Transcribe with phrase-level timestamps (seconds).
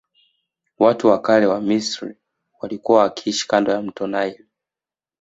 [0.79, 2.15] Watu wa kale wa misri
[2.61, 4.45] walikua wakiishi kando ya mto naili